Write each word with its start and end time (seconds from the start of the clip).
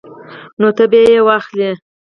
نو 0.59 0.67
ته 0.77 0.83
به 0.91 0.99
یې 1.11 1.17
واخلې 1.27 1.69